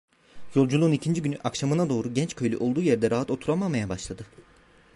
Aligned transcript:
Yolculuğun 0.55 0.91
ikinci 0.91 1.21
günü 1.21 1.37
akşamına 1.43 1.89
doğru 1.89 2.13
genç 2.13 2.35
köylü 2.35 2.57
olduğu 2.57 2.81
yerde 2.81 3.11
rahat 3.11 3.31
oturamamaya 3.31 3.89
başladı. 3.89 4.25